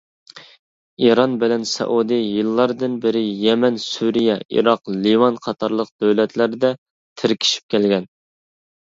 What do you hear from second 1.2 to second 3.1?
بىلەن سەئۇدى يىللاردىن